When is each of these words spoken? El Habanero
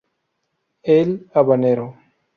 El 0.81 1.29
Habanero 1.31 1.95